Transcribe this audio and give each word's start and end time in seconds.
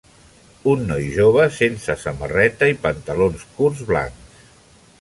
Un 0.71 0.79
noi 0.91 1.03
jove 1.17 1.45
sense 1.57 1.97
samarreta 2.05 2.71
i 2.73 2.79
pantalons 2.87 3.45
curts 3.59 3.85
blancs. 3.93 4.41